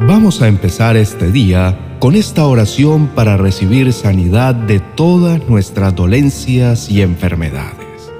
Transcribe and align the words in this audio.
Vamos 0.00 0.42
a 0.42 0.46
empezar 0.46 0.96
este 0.96 1.32
día 1.32 1.96
con 1.98 2.14
esta 2.14 2.46
oración 2.46 3.08
para 3.08 3.36
recibir 3.36 3.92
sanidad 3.92 4.54
de 4.54 4.78
todas 4.78 5.48
nuestras 5.48 5.92
dolencias 5.96 6.88
y 6.88 7.02
enfermedades. 7.02 8.12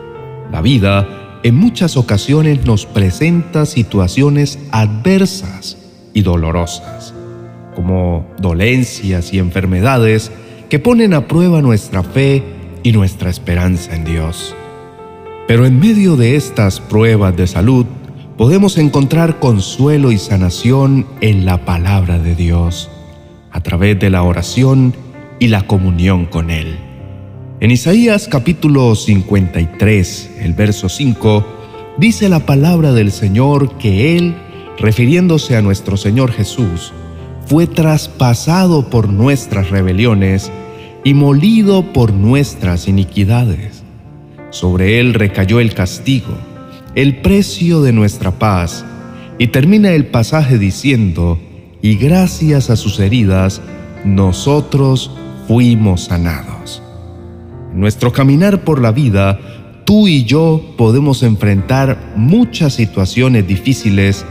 La 0.50 0.60
vida 0.60 1.38
en 1.44 1.54
muchas 1.54 1.96
ocasiones 1.96 2.66
nos 2.66 2.84
presenta 2.84 3.64
situaciones 3.64 4.58
adversas 4.72 5.78
y 6.14 6.22
dolorosas, 6.22 7.14
como 7.77 8.26
dolencias 8.40 9.32
y 9.32 9.38
enfermedades 9.38 10.32
que 10.68 10.80
ponen 10.80 11.14
a 11.14 11.29
prueba 11.29 11.62
nuestra 11.62 12.02
fe 12.02 12.42
y 12.82 12.90
nuestra 12.90 13.30
esperanza 13.30 13.95
en 13.95 14.04
Dios. 14.04 14.52
Pero 15.46 15.64
en 15.64 15.79
medio 15.79 16.16
de 16.16 16.34
estas 16.34 16.80
pruebas 16.80 17.36
de 17.36 17.46
salud, 17.46 17.86
podemos 18.39 18.79
encontrar 18.79 19.41
consuelo 19.41 20.12
y 20.12 20.18
sanación 20.18 21.07
en 21.21 21.45
la 21.45 21.64
palabra 21.64 22.21
de 22.21 22.36
Dios, 22.36 22.89
a 23.50 23.61
través 23.64 23.99
de 23.99 24.11
la 24.11 24.22
oración 24.22 24.95
y 25.40 25.49
la 25.49 25.67
comunión 25.67 26.25
con 26.25 26.50
Él. 26.50 26.79
En 27.59 27.72
Isaías 27.72 28.29
capítulo 28.29 28.95
53, 28.95 30.31
el 30.39 30.53
verso 30.53 30.89
5, 30.89 31.45
dice 31.98 32.28
la 32.28 32.47
palabra 32.47 32.92
del 32.92 33.11
Señor 33.11 33.77
que 33.77 34.17
Él, 34.17 34.36
refiriéndose 34.78 35.56
a 35.56 35.61
nuestro 35.61 35.97
Señor 35.97 36.31
Jesús, 36.31 36.92
fue 37.45 37.67
traspasado 37.67 38.89
por 38.89 39.09
nuestras 39.09 39.69
rebeliones 39.70 40.53
y 41.03 41.12
molido 41.12 41.92
por 41.92 42.12
nuestras 42.12 42.86
iniquidades. 42.86 43.83
Sobre 44.50 45.00
Él 45.00 45.14
recayó 45.14 45.59
el 45.59 45.75
castigo 45.75 46.47
el 46.98 47.19
precio 47.19 47.80
de 47.80 47.92
nuestra 47.92 48.41
paz, 48.41 48.84
y 49.39 49.47
termina 49.47 49.92
el 49.92 50.06
pasaje 50.06 50.58
diciendo, 50.58 51.39
y 51.80 51.94
gracias 51.94 52.70
a 52.70 52.77
sus 52.77 52.98
heridas, 52.98 53.62
nosotros 54.05 55.12
fuimos 55.47 56.06
sanados. 56.06 56.83
En 57.73 57.78
nuestro 57.78 58.12
caminar 58.12 58.64
por 58.64 58.83
la 58.83 58.91
vida, 58.91 59.39
tú 59.84 60.08
y 60.08 60.25
yo 60.25 60.75
podemos 60.77 61.23
enfrentar 61.23 62.14
muchas 62.17 62.75
situaciones 62.75 63.47
difíciles 63.47 64.27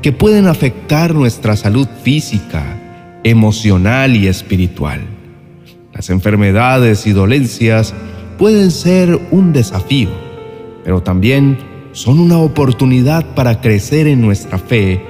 que 0.00 0.12
pueden 0.12 0.46
afectar 0.46 1.16
nuestra 1.16 1.56
salud 1.56 1.88
física, 2.04 3.18
emocional 3.24 4.14
y 4.14 4.28
espiritual. 4.28 5.00
Las 5.92 6.08
enfermedades 6.08 7.04
y 7.04 7.10
dolencias 7.10 7.92
pueden 8.38 8.70
ser 8.70 9.18
un 9.32 9.52
desafío, 9.52 10.10
pero 10.84 11.02
también 11.02 11.71
son 11.92 12.18
una 12.18 12.38
oportunidad 12.38 13.34
para 13.34 13.60
crecer 13.60 14.06
en 14.06 14.20
nuestra 14.20 14.58
fe 14.58 15.04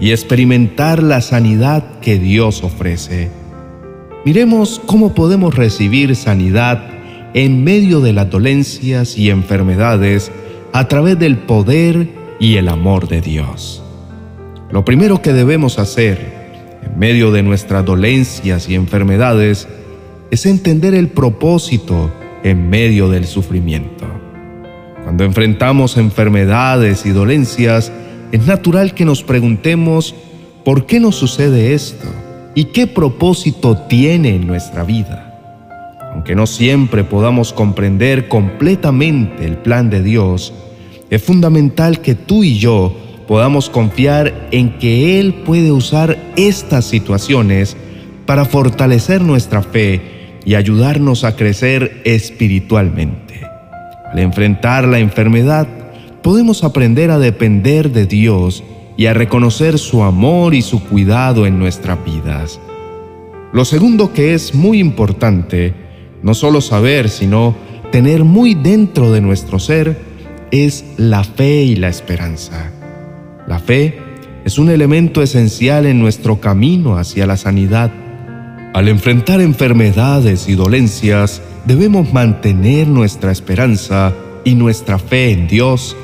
y 0.00 0.12
experimentar 0.12 1.02
la 1.02 1.20
sanidad 1.20 1.98
que 2.00 2.18
Dios 2.18 2.62
ofrece. 2.62 3.30
Miremos 4.24 4.80
cómo 4.86 5.14
podemos 5.14 5.54
recibir 5.54 6.14
sanidad 6.16 6.84
en 7.34 7.64
medio 7.64 8.00
de 8.00 8.12
las 8.12 8.30
dolencias 8.30 9.18
y 9.18 9.30
enfermedades 9.30 10.30
a 10.72 10.86
través 10.88 11.18
del 11.18 11.38
poder 11.38 12.08
y 12.38 12.56
el 12.56 12.68
amor 12.68 13.08
de 13.08 13.20
Dios. 13.20 13.82
Lo 14.70 14.84
primero 14.84 15.22
que 15.22 15.32
debemos 15.32 15.78
hacer 15.78 16.78
en 16.82 16.98
medio 16.98 17.32
de 17.32 17.42
nuestras 17.42 17.84
dolencias 17.84 18.68
y 18.68 18.74
enfermedades 18.74 19.66
es 20.30 20.46
entender 20.46 20.94
el 20.94 21.08
propósito 21.08 22.10
en 22.44 22.68
medio 22.70 23.08
del 23.08 23.26
sufrimiento. 23.26 24.17
Cuando 25.08 25.24
enfrentamos 25.24 25.96
enfermedades 25.96 27.06
y 27.06 27.12
dolencias, 27.12 27.90
es 28.30 28.46
natural 28.46 28.92
que 28.92 29.06
nos 29.06 29.22
preguntemos 29.22 30.14
¿por 30.66 30.84
qué 30.84 31.00
nos 31.00 31.16
sucede 31.16 31.72
esto? 31.72 32.06
¿Y 32.54 32.66
qué 32.66 32.86
propósito 32.86 33.74
tiene 33.88 34.34
en 34.36 34.46
nuestra 34.46 34.84
vida? 34.84 35.40
Aunque 36.12 36.34
no 36.34 36.46
siempre 36.46 37.04
podamos 37.04 37.54
comprender 37.54 38.28
completamente 38.28 39.46
el 39.46 39.56
plan 39.56 39.88
de 39.88 40.02
Dios, 40.02 40.52
es 41.08 41.22
fundamental 41.22 42.02
que 42.02 42.14
tú 42.14 42.44
y 42.44 42.58
yo 42.58 42.94
podamos 43.26 43.70
confiar 43.70 44.48
en 44.50 44.78
que 44.78 45.18
Él 45.18 45.36
puede 45.46 45.72
usar 45.72 46.18
estas 46.36 46.84
situaciones 46.84 47.78
para 48.26 48.44
fortalecer 48.44 49.22
nuestra 49.22 49.62
fe 49.62 50.02
y 50.44 50.54
ayudarnos 50.54 51.24
a 51.24 51.34
crecer 51.34 52.02
espiritualmente. 52.04 53.47
Al 54.12 54.18
enfrentar 54.18 54.86
la 54.88 54.98
enfermedad, 54.98 55.66
podemos 56.22 56.64
aprender 56.64 57.10
a 57.10 57.18
depender 57.18 57.92
de 57.92 58.06
Dios 58.06 58.64
y 58.96 59.06
a 59.06 59.14
reconocer 59.14 59.78
su 59.78 60.02
amor 60.02 60.54
y 60.54 60.62
su 60.62 60.82
cuidado 60.82 61.46
en 61.46 61.58
nuestras 61.58 62.04
vidas. 62.04 62.60
Lo 63.52 63.64
segundo 63.64 64.12
que 64.12 64.34
es 64.34 64.54
muy 64.54 64.78
importante, 64.78 65.74
no 66.22 66.34
solo 66.34 66.60
saber, 66.60 67.08
sino 67.08 67.54
tener 67.92 68.24
muy 68.24 68.54
dentro 68.54 69.12
de 69.12 69.20
nuestro 69.20 69.58
ser, 69.58 69.98
es 70.50 70.84
la 70.96 71.24
fe 71.24 71.62
y 71.62 71.76
la 71.76 71.88
esperanza. 71.88 72.72
La 73.46 73.58
fe 73.58 73.98
es 74.44 74.58
un 74.58 74.70
elemento 74.70 75.22
esencial 75.22 75.86
en 75.86 75.98
nuestro 75.98 76.40
camino 76.40 76.96
hacia 76.96 77.26
la 77.26 77.36
sanidad. 77.36 77.90
Al 78.78 78.86
enfrentar 78.86 79.40
enfermedades 79.40 80.48
y 80.48 80.54
dolencias, 80.54 81.42
debemos 81.64 82.12
mantener 82.12 82.86
nuestra 82.86 83.32
esperanza 83.32 84.14
y 84.44 84.54
nuestra 84.54 85.00
fe 85.00 85.32
en 85.32 85.48
Dios 85.48 85.96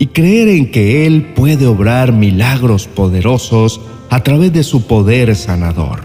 y 0.00 0.08
creer 0.08 0.48
en 0.48 0.72
que 0.72 1.06
Él 1.06 1.26
puede 1.36 1.68
obrar 1.68 2.12
milagros 2.12 2.88
poderosos 2.88 3.80
a 4.10 4.24
través 4.24 4.52
de 4.52 4.64
su 4.64 4.88
poder 4.88 5.36
sanador. 5.36 6.00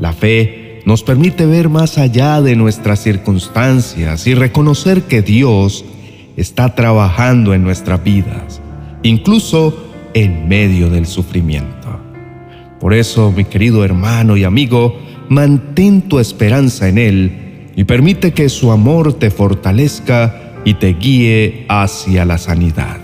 La 0.00 0.12
fe 0.12 0.82
nos 0.86 1.04
permite 1.04 1.46
ver 1.46 1.68
más 1.68 1.98
allá 1.98 2.42
de 2.42 2.56
nuestras 2.56 2.98
circunstancias 3.00 4.26
y 4.26 4.34
reconocer 4.34 5.02
que 5.02 5.22
Dios 5.22 5.84
está 6.36 6.74
trabajando 6.74 7.54
en 7.54 7.62
nuestras 7.62 8.02
vidas, 8.02 8.60
incluso 9.04 9.86
en 10.14 10.48
medio 10.48 10.90
del 10.90 11.06
sufrimiento. 11.06 11.81
Por 12.82 12.94
eso, 12.94 13.30
mi 13.30 13.44
querido 13.44 13.84
hermano 13.84 14.36
y 14.36 14.42
amigo, 14.42 14.98
mantén 15.28 16.02
tu 16.02 16.18
esperanza 16.18 16.88
en 16.88 16.98
Él 16.98 17.70
y 17.76 17.84
permite 17.84 18.32
que 18.32 18.48
su 18.48 18.72
amor 18.72 19.12
te 19.12 19.30
fortalezca 19.30 20.58
y 20.64 20.74
te 20.74 20.94
guíe 20.94 21.64
hacia 21.68 22.24
la 22.24 22.38
sanidad. 22.38 22.98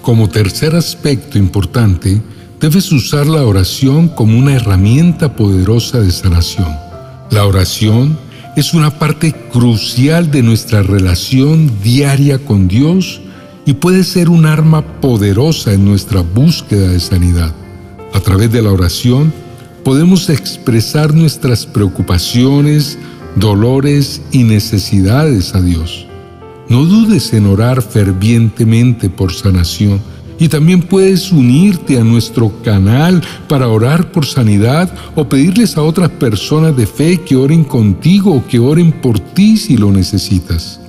Como 0.00 0.30
tercer 0.30 0.74
aspecto 0.74 1.36
importante, 1.36 2.22
debes 2.58 2.90
usar 2.90 3.26
la 3.26 3.44
oración 3.44 4.08
como 4.08 4.38
una 4.38 4.54
herramienta 4.54 5.36
poderosa 5.36 6.00
de 6.00 6.10
sanación. 6.10 6.74
La 7.30 7.44
oración 7.44 8.18
es 8.56 8.72
una 8.72 8.98
parte 8.98 9.34
crucial 9.52 10.30
de 10.30 10.42
nuestra 10.42 10.82
relación 10.82 11.70
diaria 11.82 12.38
con 12.38 12.66
Dios 12.66 13.20
y 13.66 13.74
puede 13.74 14.04
ser 14.04 14.30
un 14.30 14.46
arma 14.46 14.80
poderosa 15.02 15.74
en 15.74 15.84
nuestra 15.84 16.22
búsqueda 16.22 16.88
de 16.88 17.00
sanidad. 17.00 17.54
A 18.12 18.20
través 18.20 18.50
de 18.52 18.62
la 18.62 18.72
oración 18.72 19.32
podemos 19.84 20.28
expresar 20.28 21.14
nuestras 21.14 21.66
preocupaciones, 21.66 22.98
dolores 23.36 24.20
y 24.32 24.44
necesidades 24.44 25.54
a 25.54 25.62
Dios. 25.62 26.06
No 26.68 26.84
dudes 26.84 27.32
en 27.32 27.46
orar 27.46 27.80
fervientemente 27.80 29.08
por 29.08 29.32
sanación 29.32 30.00
y 30.38 30.48
también 30.48 30.82
puedes 30.82 31.32
unirte 31.32 31.98
a 31.98 32.04
nuestro 32.04 32.52
canal 32.62 33.22
para 33.48 33.68
orar 33.68 34.12
por 34.12 34.26
sanidad 34.26 34.92
o 35.14 35.28
pedirles 35.28 35.76
a 35.76 35.82
otras 35.82 36.10
personas 36.10 36.76
de 36.76 36.86
fe 36.86 37.18
que 37.18 37.36
oren 37.36 37.64
contigo 37.64 38.34
o 38.34 38.46
que 38.46 38.58
oren 38.58 38.92
por 38.92 39.18
ti 39.18 39.56
si 39.56 39.76
lo 39.76 39.90
necesitas. 39.90 40.80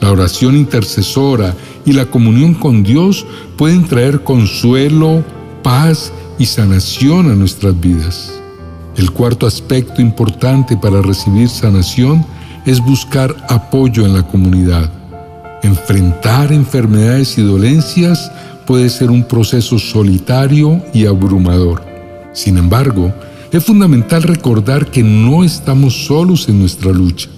La 0.00 0.10
oración 0.10 0.56
intercesora 0.56 1.54
y 1.84 1.92
la 1.92 2.06
comunión 2.06 2.54
con 2.54 2.82
Dios 2.82 3.26
pueden 3.56 3.84
traer 3.86 4.22
consuelo, 4.22 5.22
paz 5.62 6.12
y 6.40 6.46
sanación 6.46 7.30
a 7.30 7.34
nuestras 7.34 7.78
vidas. 7.78 8.32
El 8.96 9.10
cuarto 9.10 9.46
aspecto 9.46 10.00
importante 10.00 10.74
para 10.74 11.02
recibir 11.02 11.50
sanación 11.50 12.24
es 12.64 12.80
buscar 12.80 13.36
apoyo 13.50 14.06
en 14.06 14.14
la 14.14 14.26
comunidad. 14.26 14.90
Enfrentar 15.62 16.50
enfermedades 16.50 17.36
y 17.36 17.42
dolencias 17.42 18.32
puede 18.66 18.88
ser 18.88 19.10
un 19.10 19.22
proceso 19.22 19.78
solitario 19.78 20.82
y 20.94 21.04
abrumador. 21.04 21.84
Sin 22.32 22.56
embargo, 22.56 23.12
es 23.52 23.62
fundamental 23.62 24.22
recordar 24.22 24.90
que 24.90 25.02
no 25.02 25.44
estamos 25.44 26.06
solos 26.06 26.48
en 26.48 26.58
nuestra 26.58 26.90
lucha. 26.90 27.28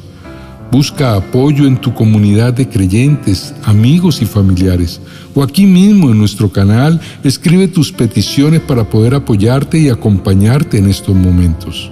Busca 0.73 1.17
apoyo 1.17 1.67
en 1.67 1.77
tu 1.77 1.93
comunidad 1.93 2.55
de 2.55 2.67
creyentes, 2.67 3.53
amigos 3.63 4.23
y 4.23 4.25
familiares. 4.25 5.03
O 5.35 5.43
aquí 5.43 5.67
mismo 5.67 6.11
en 6.11 6.17
nuestro 6.17 6.51
canal, 6.51 6.99
escribe 7.23 7.69
tus 7.69 7.93
peticiones 7.93 8.63
para 8.63 8.89
poder 8.89 9.15
apoyarte 9.15 9.79
y 9.79 9.91
acompañarte 9.91 10.79
en 10.79 10.89
estos 10.89 11.15
momentos. 11.15 11.91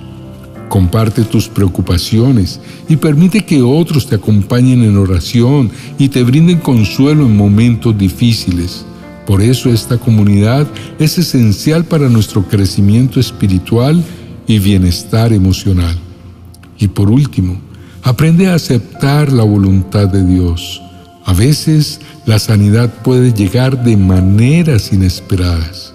Comparte 0.70 1.24
tus 1.24 1.46
preocupaciones 1.46 2.58
y 2.88 2.96
permite 2.96 3.44
que 3.44 3.60
otros 3.60 4.06
te 4.06 4.14
acompañen 4.14 4.82
en 4.82 4.96
oración 4.96 5.70
y 5.98 6.08
te 6.08 6.22
brinden 6.22 6.60
consuelo 6.60 7.26
en 7.26 7.36
momentos 7.36 7.98
difíciles. 7.98 8.86
Por 9.26 9.42
eso 9.42 9.68
esta 9.68 9.98
comunidad 9.98 10.66
es 10.98 11.18
esencial 11.18 11.84
para 11.84 12.08
nuestro 12.08 12.48
crecimiento 12.48 13.20
espiritual 13.20 14.02
y 14.46 14.58
bienestar 14.58 15.34
emocional. 15.34 15.98
Y 16.78 16.88
por 16.88 17.10
último, 17.10 17.60
aprende 18.02 18.48
a 18.48 18.54
aceptar 18.54 19.32
la 19.32 19.44
voluntad 19.44 20.08
de 20.08 20.24
Dios. 20.24 20.82
A 21.24 21.32
veces 21.32 22.00
la 22.26 22.38
sanidad 22.38 22.90
puede 23.02 23.32
llegar 23.32 23.84
de 23.84 23.96
maneras 23.96 24.92
inesperadas. 24.92 25.92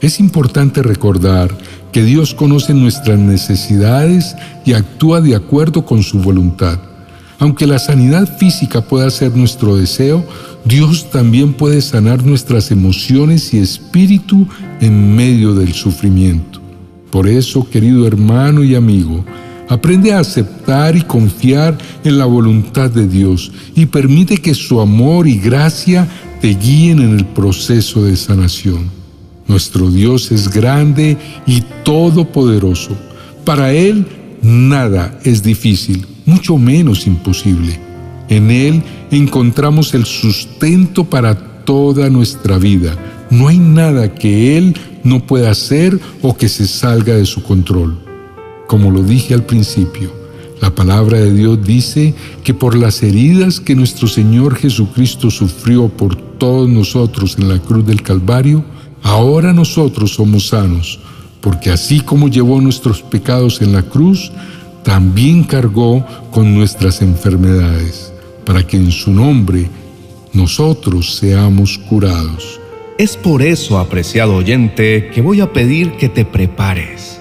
Es 0.00 0.20
importante 0.20 0.82
recordar 0.82 1.56
que 1.92 2.02
Dios 2.02 2.34
conoce 2.34 2.74
nuestras 2.74 3.18
necesidades 3.18 4.36
y 4.64 4.72
actúa 4.72 5.20
de 5.20 5.34
acuerdo 5.34 5.84
con 5.84 6.02
su 6.02 6.18
voluntad. 6.18 6.78
Aunque 7.38 7.66
la 7.66 7.78
sanidad 7.78 8.36
física 8.38 8.80
pueda 8.82 9.10
ser 9.10 9.36
nuestro 9.36 9.76
deseo, 9.76 10.24
Dios 10.64 11.10
también 11.10 11.52
puede 11.52 11.82
sanar 11.82 12.24
nuestras 12.24 12.70
emociones 12.70 13.52
y 13.52 13.58
espíritu 13.58 14.46
en 14.80 15.14
medio 15.14 15.54
del 15.54 15.74
sufrimiento. 15.74 16.60
Por 17.10 17.28
eso, 17.28 17.68
querido 17.68 18.06
hermano 18.06 18.64
y 18.64 18.74
amigo, 18.74 19.24
aprende 19.68 20.12
a 20.12 20.20
aceptar 20.20 20.96
y 20.96 21.02
confiar 21.02 21.76
en 22.04 22.18
la 22.18 22.24
voluntad 22.24 22.90
de 22.90 23.06
Dios 23.08 23.52
y 23.74 23.86
permite 23.86 24.38
que 24.38 24.54
su 24.54 24.80
amor 24.80 25.26
y 25.26 25.38
gracia 25.38 26.08
te 26.40 26.54
guíen 26.54 27.00
en 27.00 27.18
el 27.18 27.26
proceso 27.26 28.04
de 28.04 28.16
sanación. 28.16 28.90
Nuestro 29.48 29.90
Dios 29.90 30.32
es 30.32 30.50
grande 30.50 31.16
y 31.46 31.62
todopoderoso. 31.84 32.96
Para 33.44 33.72
Él 33.72 34.06
nada 34.42 35.18
es 35.24 35.42
difícil 35.42 36.06
mucho 36.26 36.58
menos 36.58 37.06
imposible. 37.06 37.78
En 38.28 38.50
Él 38.50 38.82
encontramos 39.10 39.94
el 39.94 40.04
sustento 40.04 41.04
para 41.04 41.64
toda 41.64 42.10
nuestra 42.10 42.58
vida. 42.58 42.96
No 43.30 43.48
hay 43.48 43.58
nada 43.58 44.14
que 44.14 44.58
Él 44.58 44.76
no 45.04 45.24
pueda 45.24 45.50
hacer 45.50 45.98
o 46.22 46.36
que 46.36 46.48
se 46.48 46.66
salga 46.66 47.14
de 47.14 47.24
su 47.24 47.42
control. 47.42 48.05
Como 48.66 48.90
lo 48.90 49.02
dije 49.02 49.34
al 49.34 49.44
principio, 49.44 50.10
la 50.60 50.74
palabra 50.74 51.18
de 51.18 51.32
Dios 51.32 51.62
dice 51.62 52.14
que 52.42 52.54
por 52.54 52.74
las 52.74 53.02
heridas 53.02 53.60
que 53.60 53.74
nuestro 53.74 54.08
Señor 54.08 54.56
Jesucristo 54.56 55.30
sufrió 55.30 55.88
por 55.88 56.16
todos 56.16 56.68
nosotros 56.68 57.36
en 57.38 57.48
la 57.48 57.58
cruz 57.58 57.86
del 57.86 58.02
Calvario, 58.02 58.64
ahora 59.02 59.52
nosotros 59.52 60.14
somos 60.14 60.48
sanos, 60.48 60.98
porque 61.40 61.70
así 61.70 62.00
como 62.00 62.28
llevó 62.28 62.60
nuestros 62.60 63.02
pecados 63.02 63.60
en 63.62 63.72
la 63.72 63.82
cruz, 63.82 64.32
también 64.82 65.44
cargó 65.44 66.04
con 66.30 66.54
nuestras 66.54 67.02
enfermedades, 67.02 68.12
para 68.44 68.66
que 68.66 68.76
en 68.76 68.90
su 68.90 69.12
nombre 69.12 69.68
nosotros 70.32 71.16
seamos 71.16 71.78
curados. 71.78 72.60
Es 72.98 73.16
por 73.16 73.42
eso, 73.42 73.78
apreciado 73.78 74.36
oyente, 74.36 75.10
que 75.12 75.20
voy 75.20 75.40
a 75.40 75.52
pedir 75.52 75.92
que 75.92 76.08
te 76.08 76.24
prepares. 76.24 77.20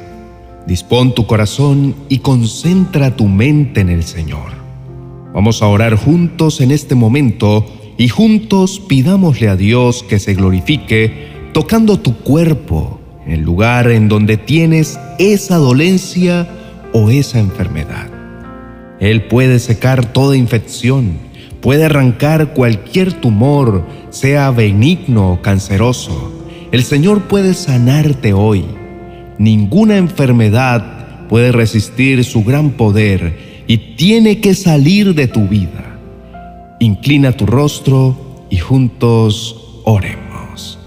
Dispón 0.67 1.13
tu 1.13 1.27
corazón 1.27 1.95
y 2.09 2.19
concentra 2.19 3.15
tu 3.15 3.27
mente 3.27 3.81
en 3.81 3.89
el 3.89 4.03
Señor. 4.03 4.53
Vamos 5.33 5.61
a 5.61 5.67
orar 5.67 5.95
juntos 5.95 6.61
en 6.61 6.71
este 6.71 6.95
momento 6.95 7.65
y 7.97 8.07
juntos 8.07 8.81
pidámosle 8.87 9.47
a 9.49 9.55
Dios 9.55 10.03
que 10.03 10.17
se 10.17 10.33
glorifique 10.33 11.29
tocando 11.53 11.99
tu 11.99 12.15
cuerpo 12.17 12.99
el 13.27 13.41
lugar 13.41 13.89
en 13.89 14.07
donde 14.07 14.37
tienes 14.37 14.99
esa 15.19 15.57
dolencia 15.57 16.47
o 16.93 17.09
esa 17.09 17.39
enfermedad. 17.39 18.09
Él 18.99 19.23
puede 19.23 19.59
secar 19.59 20.13
toda 20.13 20.37
infección, 20.37 21.17
puede 21.61 21.85
arrancar 21.85 22.53
cualquier 22.53 23.13
tumor, 23.13 23.85
sea 24.09 24.51
benigno 24.51 25.33
o 25.33 25.41
canceroso. 25.41 26.31
El 26.71 26.83
Señor 26.83 27.23
puede 27.23 27.53
sanarte 27.53 28.33
hoy. 28.33 28.65
Ninguna 29.37 29.97
enfermedad 29.97 31.27
puede 31.27 31.51
resistir 31.51 32.23
su 32.23 32.43
gran 32.43 32.71
poder 32.71 33.63
y 33.67 33.95
tiene 33.95 34.39
que 34.39 34.53
salir 34.53 35.13
de 35.13 35.27
tu 35.27 35.47
vida. 35.47 35.97
Inclina 36.79 37.31
tu 37.31 37.45
rostro 37.45 38.45
y 38.49 38.57
juntos 38.57 39.81
oremos. 39.83 40.79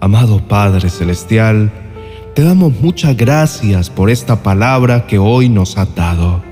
Amado 0.00 0.40
Padre 0.48 0.88
Celestial, 0.88 1.70
te 2.34 2.42
damos 2.42 2.72
muchas 2.80 3.16
gracias 3.16 3.90
por 3.90 4.10
esta 4.10 4.42
palabra 4.42 5.06
que 5.06 5.18
hoy 5.18 5.48
nos 5.48 5.76
ha 5.76 5.84
dado. 5.84 6.42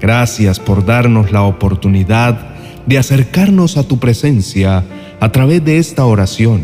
Gracias 0.00 0.60
por 0.60 0.86
darnos 0.86 1.32
la 1.32 1.42
oportunidad 1.42 2.38
de 2.86 2.98
acercarnos 2.98 3.76
a 3.76 3.82
tu 3.82 3.98
presencia 3.98 4.84
a 5.20 5.32
través 5.32 5.64
de 5.64 5.78
esta 5.78 6.06
oración 6.06 6.62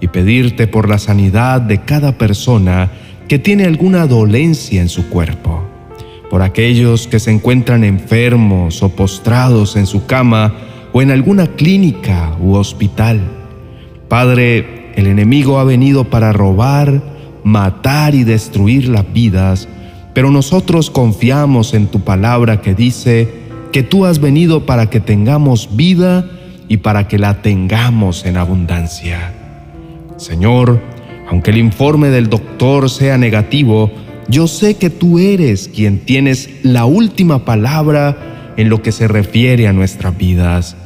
y 0.00 0.08
pedirte 0.08 0.66
por 0.66 0.88
la 0.88 0.98
sanidad 0.98 1.60
de 1.60 1.80
cada 1.82 2.18
persona 2.18 2.90
que 3.28 3.38
tiene 3.38 3.64
alguna 3.64 4.06
dolencia 4.06 4.80
en 4.80 4.88
su 4.88 5.08
cuerpo, 5.08 5.62
por 6.30 6.42
aquellos 6.42 7.06
que 7.06 7.18
se 7.18 7.30
encuentran 7.30 7.84
enfermos 7.84 8.82
o 8.82 8.88
postrados 8.90 9.76
en 9.76 9.86
su 9.86 10.06
cama 10.06 10.54
o 10.92 11.02
en 11.02 11.10
alguna 11.10 11.48
clínica 11.48 12.36
u 12.40 12.54
hospital. 12.54 13.20
Padre, 14.08 14.92
el 14.94 15.06
enemigo 15.06 15.58
ha 15.58 15.64
venido 15.64 16.04
para 16.04 16.32
robar, 16.32 17.02
matar 17.42 18.14
y 18.14 18.24
destruir 18.24 18.88
las 18.88 19.12
vidas, 19.12 19.68
pero 20.14 20.30
nosotros 20.30 20.90
confiamos 20.90 21.74
en 21.74 21.88
tu 21.88 22.00
palabra 22.00 22.60
que 22.60 22.74
dice 22.74 23.28
que 23.72 23.82
tú 23.82 24.06
has 24.06 24.20
venido 24.20 24.64
para 24.64 24.88
que 24.88 25.00
tengamos 25.00 25.76
vida 25.76 26.24
y 26.68 26.78
para 26.78 27.08
que 27.08 27.18
la 27.18 27.42
tengamos 27.42 28.24
en 28.24 28.36
abundancia. 28.36 29.32
Señor, 30.16 30.80
aunque 31.28 31.50
el 31.50 31.58
informe 31.58 32.08
del 32.08 32.28
doctor 32.28 32.88
sea 32.88 33.18
negativo, 33.18 33.90
yo 34.28 34.46
sé 34.46 34.76
que 34.76 34.90
tú 34.90 35.18
eres 35.18 35.68
quien 35.68 36.00
tienes 36.00 36.50
la 36.62 36.84
última 36.84 37.44
palabra 37.44 38.54
en 38.56 38.68
lo 38.68 38.82
que 38.82 38.92
se 38.92 39.08
refiere 39.08 39.68
a 39.68 39.72
nuestras 39.72 40.16
vidas. 40.16 40.76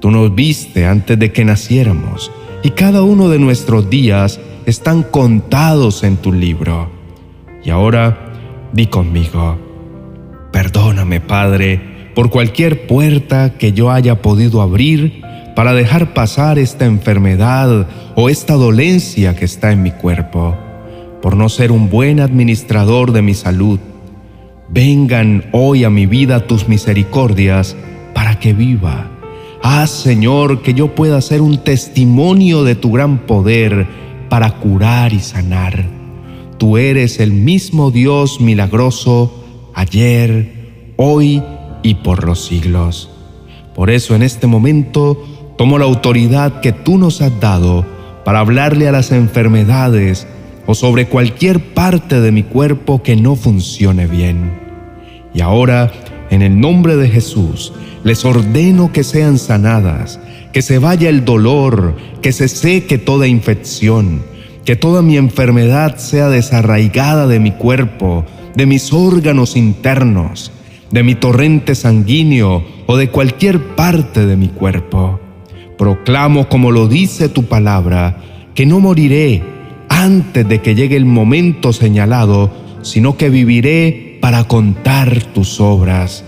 Tú 0.00 0.10
nos 0.10 0.34
viste 0.34 0.86
antes 0.86 1.18
de 1.18 1.32
que 1.32 1.44
naciéramos 1.44 2.30
y 2.62 2.70
cada 2.70 3.02
uno 3.02 3.28
de 3.28 3.38
nuestros 3.38 3.90
días 3.90 4.40
están 4.66 5.02
contados 5.02 6.04
en 6.04 6.16
tu 6.16 6.32
libro. 6.32 6.90
Y 7.64 7.70
ahora, 7.70 8.32
di 8.72 8.86
conmigo, 8.86 9.58
perdóname, 10.52 11.20
Padre, 11.20 11.80
por 12.14 12.30
cualquier 12.30 12.86
puerta 12.86 13.54
que 13.58 13.72
yo 13.72 13.90
haya 13.90 14.22
podido 14.22 14.62
abrir 14.62 15.22
para 15.60 15.74
dejar 15.74 16.14
pasar 16.14 16.58
esta 16.58 16.86
enfermedad 16.86 17.86
o 18.14 18.30
esta 18.30 18.54
dolencia 18.54 19.36
que 19.36 19.44
está 19.44 19.72
en 19.72 19.82
mi 19.82 19.90
cuerpo, 19.90 20.56
por 21.20 21.36
no 21.36 21.50
ser 21.50 21.70
un 21.70 21.90
buen 21.90 22.20
administrador 22.20 23.12
de 23.12 23.20
mi 23.20 23.34
salud. 23.34 23.78
Vengan 24.70 25.44
hoy 25.52 25.84
a 25.84 25.90
mi 25.90 26.06
vida 26.06 26.46
tus 26.46 26.66
misericordias 26.66 27.76
para 28.14 28.38
que 28.38 28.54
viva. 28.54 29.10
Haz, 29.62 29.90
Señor, 29.90 30.62
que 30.62 30.72
yo 30.72 30.94
pueda 30.94 31.20
ser 31.20 31.42
un 31.42 31.58
testimonio 31.58 32.64
de 32.64 32.74
tu 32.74 32.92
gran 32.92 33.18
poder 33.26 33.86
para 34.30 34.52
curar 34.52 35.12
y 35.12 35.20
sanar. 35.20 35.84
Tú 36.56 36.78
eres 36.78 37.20
el 37.20 37.32
mismo 37.32 37.90
Dios 37.90 38.40
milagroso 38.40 39.44
ayer, 39.74 40.94
hoy 40.96 41.42
y 41.82 41.96
por 41.96 42.24
los 42.24 42.46
siglos. 42.46 43.10
Por 43.74 43.90
eso 43.90 44.14
en 44.14 44.22
este 44.22 44.46
momento 44.46 45.22
tomo 45.60 45.78
la 45.78 45.84
autoridad 45.84 46.62
que 46.62 46.72
tú 46.72 46.96
nos 46.96 47.20
has 47.20 47.38
dado 47.38 47.84
para 48.24 48.38
hablarle 48.38 48.88
a 48.88 48.92
las 48.92 49.12
enfermedades 49.12 50.26
o 50.64 50.74
sobre 50.74 51.04
cualquier 51.04 51.74
parte 51.74 52.22
de 52.22 52.32
mi 52.32 52.44
cuerpo 52.44 53.02
que 53.02 53.14
no 53.14 53.36
funcione 53.36 54.06
bien. 54.06 54.58
Y 55.34 55.42
ahora, 55.42 55.92
en 56.30 56.40
el 56.40 56.58
nombre 56.58 56.96
de 56.96 57.10
Jesús, 57.10 57.74
les 58.04 58.24
ordeno 58.24 58.90
que 58.90 59.04
sean 59.04 59.36
sanadas, 59.36 60.18
que 60.54 60.62
se 60.62 60.78
vaya 60.78 61.10
el 61.10 61.26
dolor, 61.26 61.94
que 62.22 62.32
se 62.32 62.48
seque 62.48 62.96
toda 62.96 63.26
infección, 63.26 64.22
que 64.64 64.76
toda 64.76 65.02
mi 65.02 65.18
enfermedad 65.18 65.98
sea 65.98 66.30
desarraigada 66.30 67.26
de 67.26 67.38
mi 67.38 67.50
cuerpo, 67.50 68.24
de 68.56 68.64
mis 68.64 68.94
órganos 68.94 69.56
internos, 69.56 70.52
de 70.90 71.02
mi 71.02 71.16
torrente 71.16 71.74
sanguíneo 71.74 72.64
o 72.86 72.96
de 72.96 73.10
cualquier 73.10 73.60
parte 73.76 74.24
de 74.24 74.38
mi 74.38 74.48
cuerpo. 74.48 75.20
Proclamo, 75.80 76.46
como 76.50 76.72
lo 76.72 76.88
dice 76.88 77.30
tu 77.30 77.44
palabra, 77.44 78.18
que 78.54 78.66
no 78.66 78.80
moriré 78.80 79.42
antes 79.88 80.46
de 80.46 80.60
que 80.60 80.74
llegue 80.74 80.94
el 80.94 81.06
momento 81.06 81.72
señalado, 81.72 82.50
sino 82.82 83.16
que 83.16 83.30
viviré 83.30 84.18
para 84.20 84.44
contar 84.44 85.22
tus 85.32 85.58
obras. 85.58 86.22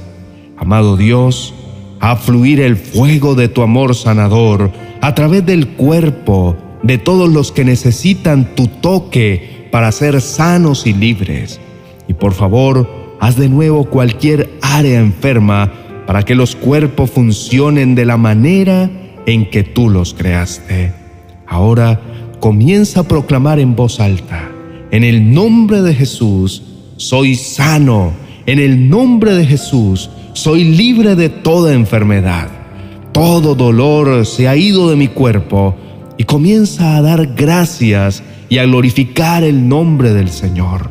Amado 0.57 0.97
Dios, 0.97 1.53
a 2.01 2.17
fluir 2.17 2.63
el 2.63 2.77
fuego 2.77 3.35
de 3.35 3.49
tu 3.49 3.61
amor 3.61 3.95
sanador 3.95 4.73
a 5.03 5.15
través 5.15 5.45
del 5.45 5.69
cuerpo 5.69 6.57
de 6.83 6.97
todos 6.97 7.31
los 7.31 7.53
que 7.53 7.67
necesitan 7.67 8.55
tu 8.55 8.69
toque 8.69 9.69
para 9.71 9.93
ser 9.93 10.23
sanos 10.23 10.87
y 10.87 10.95
libres. 10.95 11.61
Y 12.09 12.15
por 12.15 12.33
favor, 12.33 12.89
haz 13.21 13.37
de 13.37 13.51
nuevo 13.51 13.85
cualquier 13.85 14.49
área 14.63 14.99
enferma 14.99 15.71
para 16.07 16.23
que 16.23 16.35
los 16.35 16.57
cuerpos 16.57 17.11
funcionen 17.11 17.95
de 17.95 18.07
la 18.07 18.17
manera 18.17 18.91
en 19.27 19.51
que 19.51 19.63
tú 19.63 19.89
los 19.89 20.15
creaste. 20.15 20.93
Ahora 21.47 22.01
comienza 22.41 23.01
a 23.01 23.09
proclamar 23.09 23.59
en 23.61 23.77
voz 23.77 24.01
alta, 24.01 24.51
en 24.91 25.05
el 25.05 25.33
nombre 25.33 25.83
de 25.83 25.95
Jesús, 25.95 26.63
soy 26.97 27.35
sano, 27.35 28.13
en 28.47 28.59
el 28.59 28.89
nombre 28.89 29.35
de 29.35 29.47
Jesús, 29.47 30.11
soy 30.33 30.65
libre 30.65 31.15
de 31.15 31.29
toda 31.29 31.75
enfermedad. 31.75 32.49
Todo 33.13 33.55
dolor 33.55 34.27
se 34.27 34.49
ha 34.49 34.57
ido 34.57 34.89
de 34.89 34.97
mi 34.97 35.09
cuerpo 35.09 35.77
y 36.19 36.25
comienza 36.25 36.97
a 36.97 37.03
dar 37.03 37.35
gracias 37.35 38.23
y 38.49 38.59
a 38.59 38.65
glorificar 38.65 39.45
el 39.45 39.69
nombre 39.69 40.13
del 40.13 40.31
Señor. 40.31 40.91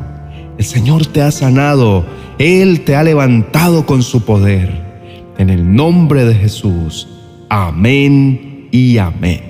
El 0.58 0.64
Señor 0.64 1.06
te 1.06 1.22
ha 1.22 1.30
sanado, 1.30 2.04
Él 2.38 2.82
te 2.82 2.94
ha 2.94 3.02
levantado 3.02 3.86
con 3.86 4.02
su 4.02 4.24
poder. 4.24 4.92
En 5.38 5.50
el 5.50 5.74
nombre 5.74 6.24
de 6.24 6.34
Jesús. 6.34 7.08
Amén 7.54 8.68
y 8.70 8.96
amén. 8.96 9.42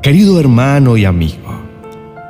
Querido 0.00 0.40
hermano 0.40 0.96
y 0.96 1.04
amigo, 1.04 1.60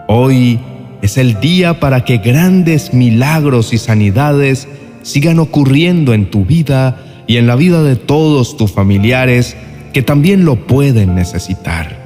hoy 0.08 0.58
es 1.00 1.16
el 1.16 1.38
día 1.38 1.78
para 1.78 2.04
que 2.04 2.16
grandes 2.16 2.92
milagros 2.92 3.72
y 3.72 3.78
sanidades 3.78 4.66
sigan 5.02 5.38
ocurriendo 5.38 6.12
en 6.12 6.28
tu 6.28 6.44
vida 6.44 7.04
y 7.28 7.36
en 7.36 7.46
la 7.46 7.54
vida 7.54 7.84
de 7.84 7.94
todos 7.94 8.56
tus 8.56 8.72
familiares 8.72 9.56
que 9.92 10.02
también 10.02 10.44
lo 10.44 10.56
pueden 10.66 11.14
necesitar. 11.14 11.96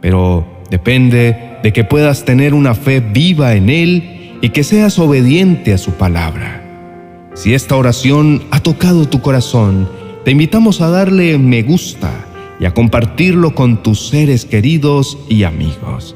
Pero 0.00 0.44
depende 0.72 1.60
de 1.62 1.72
que 1.72 1.84
puedas 1.84 2.24
tener 2.24 2.52
una 2.52 2.74
fe 2.74 2.98
viva 2.98 3.54
en 3.54 3.70
Él 3.70 4.38
y 4.42 4.48
que 4.48 4.64
seas 4.64 4.98
obediente 4.98 5.72
a 5.72 5.78
su 5.78 5.92
palabra. 5.92 6.64
Si 7.34 7.54
esta 7.54 7.76
oración 7.76 8.42
ha 8.50 8.58
tocado 8.58 9.08
tu 9.08 9.20
corazón, 9.20 9.88
te 10.28 10.32
invitamos 10.32 10.82
a 10.82 10.90
darle 10.90 11.38
me 11.38 11.62
gusta 11.62 12.12
y 12.60 12.66
a 12.66 12.74
compartirlo 12.74 13.54
con 13.54 13.82
tus 13.82 14.08
seres 14.10 14.44
queridos 14.44 15.16
y 15.30 15.44
amigos, 15.44 16.14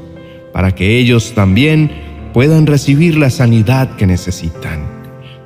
para 0.53 0.75
que 0.75 0.99
ellos 0.99 1.33
también 1.35 1.91
puedan 2.35 2.67
recibir 2.67 3.17
la 3.17 3.31
sanidad 3.31 3.97
que 3.97 4.07
necesitan. 4.07 4.81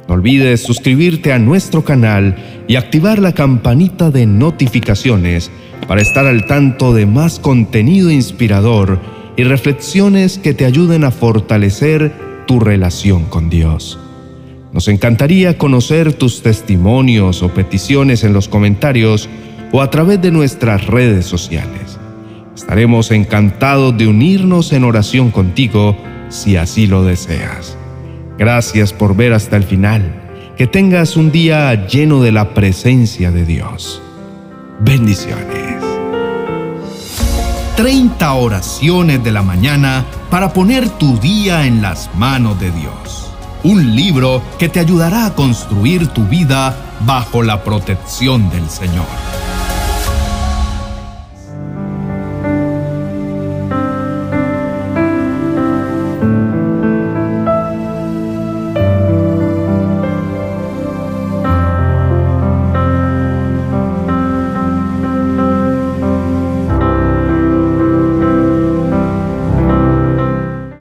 No 0.09 0.15
olvides 0.15 0.65
suscribirte 0.65 1.33
a 1.33 1.39
nuestro 1.39 1.85
canal 1.85 2.35
y 2.67 2.75
activar 2.75 3.21
la 3.21 3.35
campanita 3.35 4.11
de 4.11 4.27
notificaciones 4.27 5.53
para 5.87 6.03
estar 6.03 6.27
al 6.27 6.47
tanto 6.47 6.93
de 6.93 7.07
más 7.07 7.39
contenido 7.39 8.11
inspirador 8.11 8.99
y 9.37 9.45
reflexiones 9.45 10.39
que 10.39 10.55
te 10.55 10.65
ayuden 10.65 11.05
a 11.05 11.13
fortalecer 11.13 12.13
tu 12.49 12.59
relación 12.59 13.27
con 13.27 13.49
Dios. 13.49 14.01
Nos 14.77 14.89
encantaría 14.89 15.57
conocer 15.57 16.13
tus 16.13 16.43
testimonios 16.43 17.43
o 17.43 17.49
peticiones 17.49 18.25
en 18.25 18.35
los 18.35 18.47
comentarios 18.47 19.27
o 19.73 19.81
a 19.81 19.91
través 19.91 20.21
de 20.21 20.31
nuestras 20.31 20.87
redes 20.87 21.25
sociales. 21.25 21.99
Estaremos 22.55 23.11
encantados 23.11 23.97
de 23.97 24.07
unirnos 24.07 24.75
en 24.75 24.85
oración 24.85 25.31
contigo 25.31 25.97
si 26.29 26.59
así 26.59 26.87
lo 26.87 27.05
deseas. 27.05 27.79
Gracias 28.37 28.93
por 28.93 29.17
ver 29.17 29.33
hasta 29.33 29.57
el 29.57 29.63
final. 29.63 30.53
Que 30.59 30.67
tengas 30.67 31.17
un 31.17 31.33
día 31.33 31.87
lleno 31.87 32.21
de 32.21 32.33
la 32.33 32.53
presencia 32.53 33.31
de 33.31 33.47
Dios. 33.47 34.03
Bendiciones. 34.81 35.83
30 37.79 38.31
oraciones 38.35 39.25
de 39.25 39.33
la 39.33 39.41
mañana 39.41 40.05
para 40.31 40.53
poner 40.53 40.87
tu 40.91 41.19
día 41.19 41.67
en 41.67 41.81
las 41.81 42.15
manos 42.15 42.61
de 42.61 42.71
Dios. 42.73 43.26
Un 43.67 43.97
libro 43.97 44.45
que 44.61 44.69
te 44.69 44.79
ayudará 44.79 45.27
a 45.27 45.35
construir 45.35 46.07
tu 46.07 46.25
vida 46.25 46.77
bajo 47.01 47.43
la 47.43 47.65
protección 47.65 48.49
del 48.49 48.71
Señor. 48.71 49.07